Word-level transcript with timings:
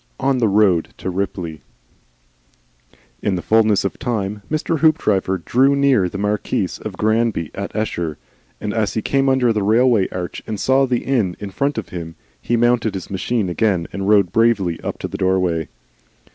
ON 0.19 0.39
THE 0.39 0.47
ROAD 0.47 0.95
TO 0.97 1.11
RIPLEY 1.11 1.61
In 3.21 3.35
the 3.35 3.43
fulness 3.43 3.85
of 3.85 3.99
time, 3.99 4.41
Mr. 4.49 4.79
Hoopdriver 4.79 5.37
drew 5.37 5.75
near 5.75 6.09
the 6.09 6.17
Marquis 6.17 6.69
of 6.83 6.97
Granby 6.97 7.51
at 7.53 7.75
Esher, 7.75 8.17
and 8.59 8.73
as 8.73 8.95
he 8.95 9.03
came 9.03 9.29
under 9.29 9.53
the 9.53 9.61
railway 9.61 10.09
arch 10.09 10.41
and 10.47 10.59
saw 10.59 10.87
the 10.87 11.03
inn 11.05 11.35
in 11.39 11.51
front 11.51 11.77
of 11.77 11.89
him, 11.89 12.15
he 12.41 12.57
mounted 12.57 12.95
his 12.95 13.11
machine 13.11 13.47
again 13.47 13.87
and 13.93 14.09
rode 14.09 14.31
bravely 14.31 14.81
up 14.81 14.97
to 14.97 15.07
the 15.07 15.17
doorway. 15.19 15.67